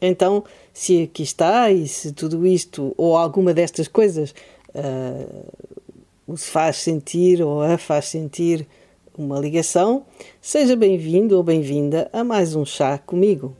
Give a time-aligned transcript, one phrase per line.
[0.00, 4.34] Então, se aqui está e se tudo isto ou alguma destas coisas
[4.74, 8.66] uh, faz sentir ou a faz sentir
[9.16, 10.04] uma ligação,
[10.40, 13.56] seja bem-vindo ou bem-vinda a mais um chá comigo.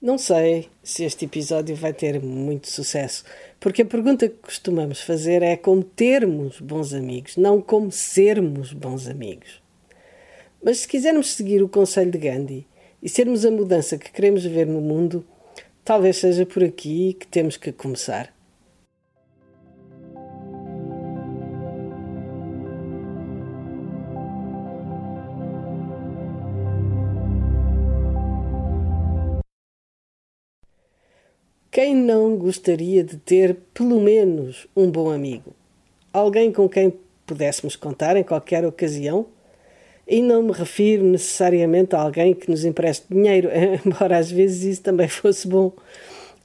[0.00, 3.24] Não sei se este episódio vai ter muito sucesso,
[3.58, 9.08] porque a pergunta que costumamos fazer é como termos bons amigos, não como sermos bons
[9.08, 9.60] amigos.
[10.62, 12.66] Mas se quisermos seguir o conselho de Gandhi
[13.00, 15.24] e sermos a mudança que queremos ver no mundo,
[15.84, 18.34] talvez seja por aqui que temos que começar.
[31.70, 35.54] Quem não gostaria de ter pelo menos um bom amigo?
[36.12, 36.92] Alguém com quem
[37.24, 39.37] pudéssemos contar em qualquer ocasião?
[40.08, 43.50] E não me refiro necessariamente a alguém que nos empreste dinheiro,
[43.84, 45.70] embora às vezes isso também fosse bom,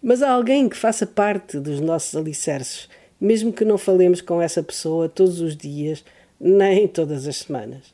[0.02, 2.90] mas a alguém que faça parte dos nossos alicerces,
[3.22, 6.04] mesmo que não falemos com essa pessoa todos os dias,
[6.38, 7.94] nem todas as semanas.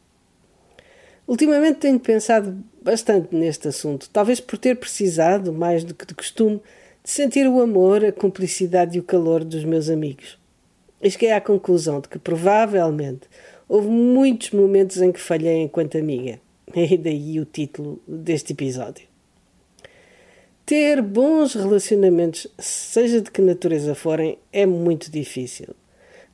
[1.27, 6.59] Ultimamente tenho pensado bastante neste assunto, talvez por ter precisado, mais do que de costume,
[7.03, 10.39] de sentir o amor, a cumplicidade e o calor dos meus amigos.
[10.99, 13.27] E cheguei à conclusão de que provavelmente
[13.69, 16.41] houve muitos momentos em que falhei enquanto amiga.
[16.75, 19.07] E daí o título deste episódio.
[20.65, 25.75] Ter bons relacionamentos, seja de que natureza forem, é muito difícil.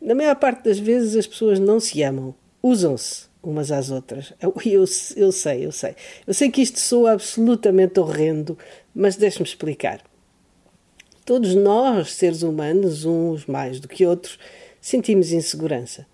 [0.02, 4.34] Na maior parte das vezes as pessoas não se amam, usam-se umas às outras.
[4.42, 4.86] Eu, eu,
[5.16, 5.96] eu sei, eu sei.
[6.28, 8.58] Eu sei que isto soa absolutamente horrendo,
[8.94, 10.04] mas deixe-me explicar.
[11.26, 14.38] Todos nós, seres humanos, uns mais do que outros,
[14.82, 16.06] sentimos insegurança.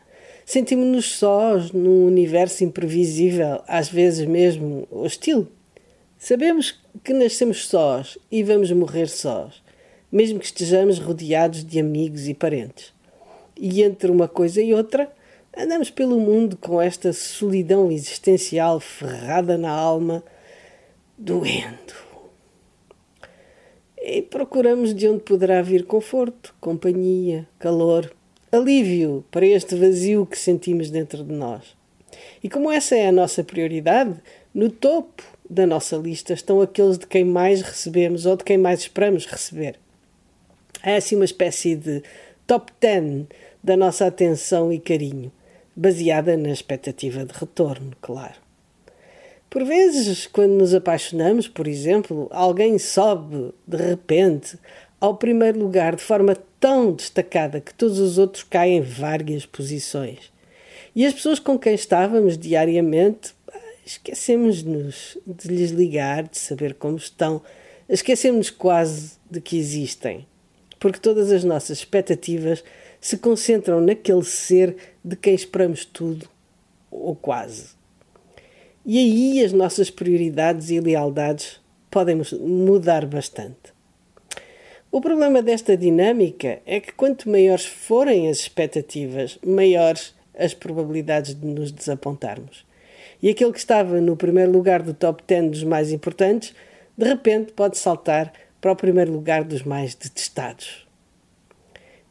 [0.52, 5.48] Sentimos-nos sós num universo imprevisível, às vezes mesmo hostil.
[6.18, 9.64] Sabemos que nascemos sós e vamos morrer sós,
[10.12, 12.94] mesmo que estejamos rodeados de amigos e parentes.
[13.56, 15.10] E entre uma coisa e outra,
[15.58, 20.22] andamos pelo mundo com esta solidão existencial ferrada na alma,
[21.18, 22.12] doendo
[24.02, 28.12] e procuramos de onde poderá vir conforto, companhia, calor,
[28.52, 31.76] alívio para este vazio que sentimos dentro de nós.
[32.44, 34.16] E como essa é a nossa prioridade,
[34.54, 38.82] no topo da nossa lista estão aqueles de quem mais recebemos ou de quem mais
[38.82, 39.76] esperamos receber.
[40.84, 42.04] É assim uma espécie de
[42.46, 43.26] top 10
[43.64, 45.32] da nossa atenção e carinho,
[45.76, 48.36] baseada na expectativa de retorno, claro.
[49.50, 54.58] Por vezes, quando nos apaixonamos, por exemplo, alguém sobe de repente
[55.02, 60.32] ao primeiro lugar de forma tão destacada que todos os outros caem em várias posições.
[60.96, 63.34] E as pessoas com quem estávamos diariamente
[63.84, 67.42] esquecemos-nos de lhes ligar, de saber como estão,
[67.90, 70.28] esquecemos-nos quase de que existem,
[70.80, 72.64] porque todas as nossas expectativas
[73.00, 76.30] se concentram naquele ser de quem esperamos tudo,
[76.92, 77.70] ou quase.
[78.86, 83.71] E aí as nossas prioridades e lealdades podem mudar bastante.
[84.94, 91.48] O problema desta dinâmica é que quanto maiores forem as expectativas, maiores as probabilidades de
[91.48, 92.66] nos desapontarmos.
[93.24, 96.54] E aquele que estava no primeiro lugar do top 10 dos mais importantes,
[96.98, 100.86] de repente pode saltar para o primeiro lugar dos mais detestados.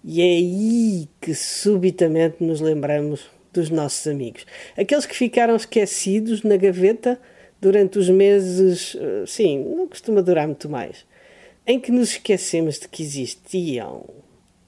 [0.03, 4.47] E é aí que subitamente nos lembramos dos nossos amigos.
[4.75, 7.21] Aqueles que ficaram esquecidos na gaveta
[7.61, 11.05] durante os meses, eh, sim, não costuma durar muito mais,
[11.71, 14.05] em que nos esquecemos de que existiam.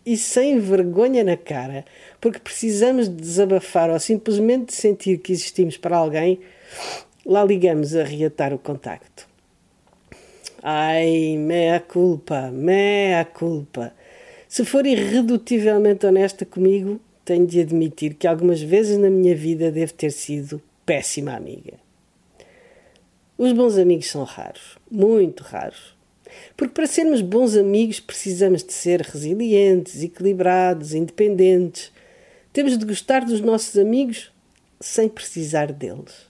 [0.07, 1.85] E sem vergonha na cara,
[2.21, 6.39] porque precisamos de desabafar ou simplesmente sentir que existimos para alguém,
[7.27, 9.27] lá ligamos a reatar o contacto.
[10.63, 13.93] Ai, mea culpa, mea culpa.
[14.49, 19.93] Se for irredutivelmente honesta comigo, tenho de admitir que algumas vezes na minha vida devo
[19.93, 21.75] ter sido péssima amiga.
[23.37, 26.01] Os bons amigos são raros, muito raros.
[26.57, 31.93] Porque para sermos bons amigos precisamos de ser resilientes, equilibrados, independentes.
[32.53, 34.33] Temos de gostar dos nossos amigos,
[34.81, 36.27] sem precisar deles.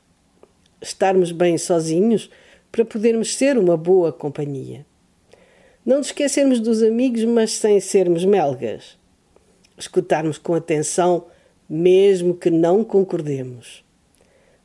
[0.80, 2.30] Estarmos bem sozinhos
[2.70, 4.86] para podermos ser uma boa companhia.
[5.84, 8.96] Não nos esquecermos dos amigos, mas sem sermos melgas.
[9.76, 11.26] Escutarmos com atenção,
[11.68, 13.84] mesmo que não concordemos.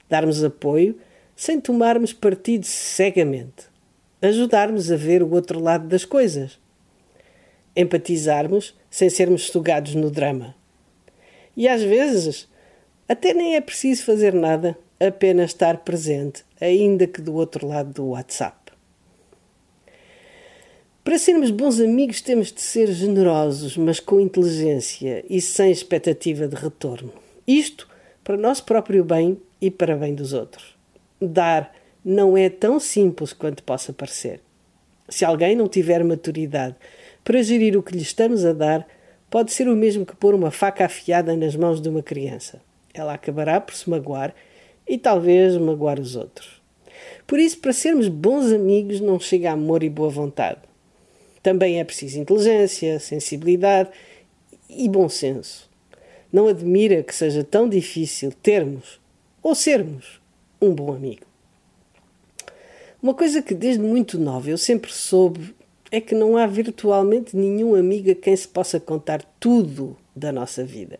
[0.07, 0.99] Darmos apoio
[1.35, 3.65] sem tomarmos partido cegamente.
[4.21, 6.59] Ajudarmos a ver o outro lado das coisas.
[7.75, 10.55] Empatizarmos sem sermos sugados no drama.
[11.55, 12.47] E às vezes,
[13.07, 18.07] até nem é preciso fazer nada, apenas estar presente, ainda que do outro lado do
[18.07, 18.71] WhatsApp.
[21.03, 26.55] Para sermos bons amigos, temos de ser generosos, mas com inteligência e sem expectativa de
[26.55, 27.13] retorno.
[27.47, 27.87] Isto
[28.25, 30.75] para nosso próprio bem e para bem dos outros.
[31.21, 31.73] Dar
[32.09, 34.39] não é tão simples quanto possa parecer.
[35.09, 36.73] Se alguém não tiver maturidade
[37.21, 38.87] para gerir o que lhe estamos a dar,
[39.29, 42.61] pode ser o mesmo que pôr uma faca afiada nas mãos de uma criança.
[42.93, 44.33] Ela acabará por se magoar
[44.87, 46.61] e talvez magoar os outros.
[47.27, 50.61] Por isso, para sermos bons amigos, não chega amor e boa vontade.
[51.43, 53.89] Também é preciso inteligência, sensibilidade
[54.69, 55.69] e bom senso.
[56.31, 58.97] Não admira que seja tão difícil termos
[59.43, 60.21] ou sermos
[60.61, 61.27] um bom amigo.
[63.07, 65.55] Uma coisa que desde muito nova eu sempre soube
[65.89, 70.61] é que não há virtualmente nenhum amigo a quem se possa contar tudo da nossa
[70.65, 70.99] vida.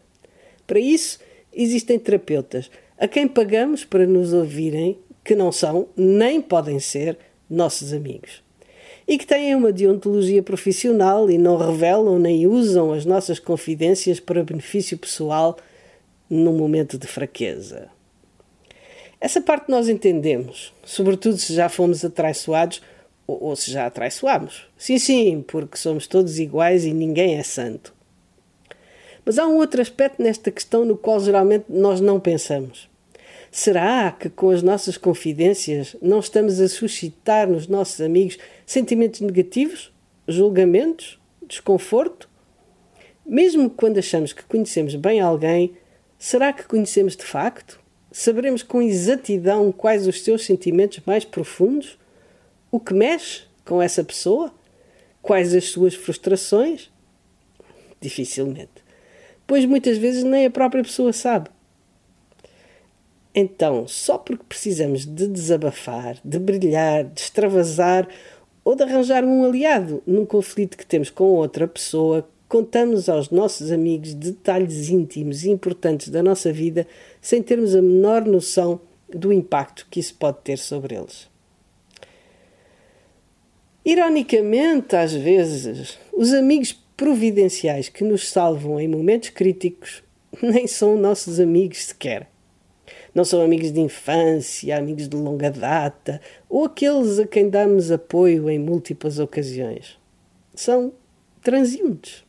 [0.66, 1.20] Para isso,
[1.52, 7.18] existem terapeutas a quem pagamos para nos ouvirem, que não são nem podem ser
[7.50, 8.42] nossos amigos
[9.06, 14.46] e que têm uma deontologia profissional e não revelam nem usam as nossas confidências para
[14.46, 15.58] benefício pessoal
[16.30, 17.97] num momento de fraqueza.
[19.20, 22.82] Essa parte nós entendemos, sobretudo se já fomos atraiçoados
[23.26, 24.68] ou, ou se já atraiçoámos.
[24.78, 27.94] Sim, sim, porque somos todos iguais e ninguém é santo.
[29.26, 32.88] Mas há um outro aspecto nesta questão no qual geralmente nós não pensamos.
[33.52, 39.92] Será que com as nossas confidências não estamos a suscitar nos nossos amigos sentimentos negativos,
[40.28, 42.30] julgamentos, desconforto?
[43.26, 45.74] Mesmo quando achamos que conhecemos bem alguém,
[46.20, 47.80] será que conhecemos de facto?
[48.20, 52.00] Saberemos com exatidão quais os seus sentimentos mais profundos?
[52.72, 54.52] O que mexe com essa pessoa?
[55.22, 56.90] Quais as suas frustrações?
[58.02, 58.84] Dificilmente.
[59.46, 61.52] Pois muitas vezes nem a própria pessoa sabe.
[63.36, 68.10] Então, só porque precisamos de desabafar, de brilhar, de extravasar
[68.66, 73.72] ou de arranjar um aliado num conflito que temos com outra pessoa, contamos aos nossos
[73.72, 76.88] amigos detalhes íntimos e importantes da nossa vida
[77.22, 78.80] sem termos a menor noção
[79.10, 81.30] do impacto que isso pode ter sobre eles.
[83.86, 90.04] Ironicamente, às vezes, os amigos providenciais que nos salvam em momentos críticos
[90.44, 92.30] nem são nossos amigos sequer.
[93.14, 98.50] Não são amigos de infância, amigos de longa data ou aqueles a quem damos apoio
[98.50, 99.98] em múltiplas ocasiões.
[100.54, 100.94] São
[101.42, 102.27] transeuntes.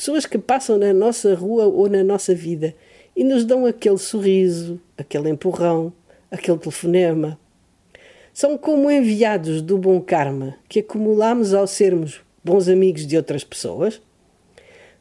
[0.00, 2.74] Pessoas que passam na nossa rua ou na nossa vida
[3.14, 5.92] e nos dão aquele sorriso, aquele empurrão,
[6.30, 7.38] aquele telefonema.
[8.32, 14.00] São como enviados do bom karma que acumulamos ao sermos bons amigos de outras pessoas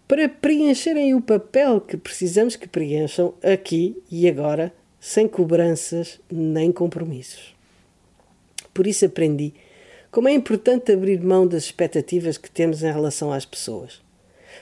[0.06, 7.56] para preencherem o papel que precisamos que preencham aqui e agora sem cobranças nem compromissos.
[8.74, 9.54] Por isso aprendi
[10.12, 14.09] como é importante abrir mão das expectativas que temos em relação às pessoas.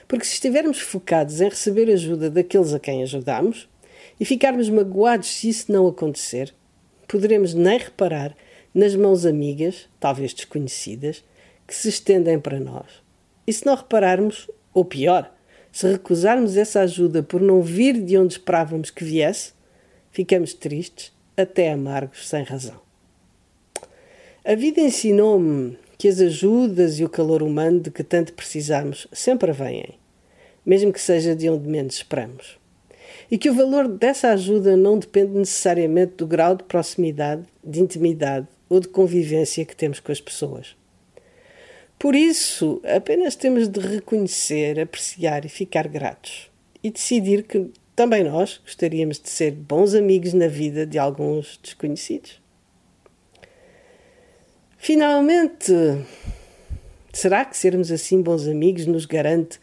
[0.06, 3.68] Porque se estivermos focados em receber ajuda daqueles a quem ajudamos
[4.18, 6.54] e ficarmos magoados se isso não acontecer,
[7.06, 8.36] poderemos nem reparar
[8.74, 11.24] nas mãos amigas, talvez desconhecidas,
[11.66, 13.02] que se estendem para nós.
[13.46, 15.34] E se não repararmos, ou pior,
[15.72, 19.52] se recusarmos essa ajuda por não vir de onde esperávamos que viesse,
[20.10, 22.80] ficamos tristes, até amargos, sem razão.
[24.44, 29.50] A vida ensinou-me que as ajudas e o calor humano de que tanto precisamos sempre
[29.50, 29.98] vêm,
[30.64, 32.56] mesmo que seja de onde menos esperamos.
[33.28, 38.46] E que o valor dessa ajuda não depende necessariamente do grau de proximidade, de intimidade
[38.68, 40.76] ou de convivência que temos com as pessoas.
[41.98, 46.48] Por isso, apenas temos de reconhecer, apreciar e ficar gratos
[46.82, 52.40] e decidir que também nós gostaríamos de ser bons amigos na vida de alguns desconhecidos.
[54.80, 55.72] Finalmente,
[57.12, 59.60] será que sermos assim bons amigos nos garante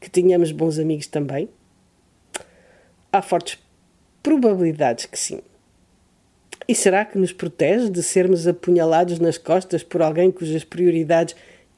[0.00, 1.48] que tenhamos bons amigos também?
[3.12, 3.58] Há fortes
[4.22, 5.40] probabilidades que sim.
[6.66, 11.34] E será que nos protege de sermos apunhalados nas costas por alguém cujas prioridades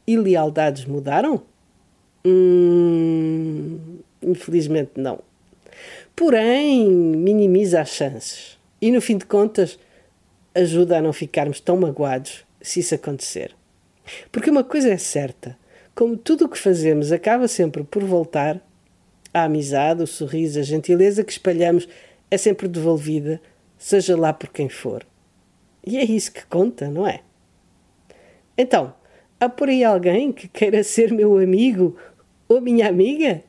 [0.06, 1.42] e lealdades mudaram?
[2.25, 5.21] Hum, infelizmente não.
[6.14, 8.59] porém minimiza as chances.
[8.80, 9.78] E no fim de contas,
[10.54, 13.55] ajuda a não ficarmos tão magoados se isso acontecer.
[14.31, 15.57] Porque uma coisa é certa:
[15.95, 18.61] como tudo o que fazemos acaba sempre por voltar,
[19.33, 21.89] a amizade, o sorriso, a gentileza que espalhamos
[22.31, 23.41] é sempre devolvida,
[23.77, 25.07] seja lá por quem for.
[25.85, 27.21] E é isso que conta, não é?
[28.59, 28.95] Então,
[29.39, 31.97] há por aí alguém que queira ser meu amigo
[32.49, 33.43] ou minha amiga?